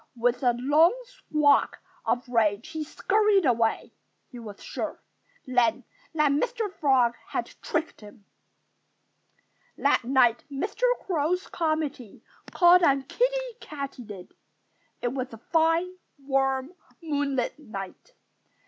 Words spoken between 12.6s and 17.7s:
on Kiddie Katydid. It was a fine, warm, moonlight